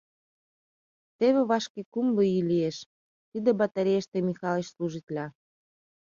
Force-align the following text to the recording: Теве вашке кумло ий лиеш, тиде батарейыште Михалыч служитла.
Теве 1.17 1.41
вашке 1.49 1.81
кумло 1.93 2.23
ий 2.35 2.43
лиеш, 2.49 2.77
тиде 3.31 3.51
батарейыште 3.59 4.17
Михалыч 4.27 4.67
служитла. 4.75 5.25